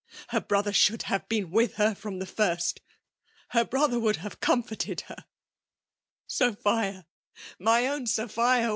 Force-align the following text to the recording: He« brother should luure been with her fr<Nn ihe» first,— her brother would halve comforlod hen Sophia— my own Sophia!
He« 0.31 0.39
brother 0.39 0.73
should 0.73 1.01
luure 1.11 1.27
been 1.29 1.51
with 1.51 1.75
her 1.75 1.93
fr<Nn 1.93 2.23
ihe» 2.23 2.27
first,— 2.27 2.81
her 3.49 3.63
brother 3.63 3.99
would 3.99 4.15
halve 4.15 4.39
comforlod 4.39 5.01
hen 5.01 5.25
Sophia— 6.25 7.05
my 7.69 7.85
own 7.85 8.07
Sophia! 8.07 8.69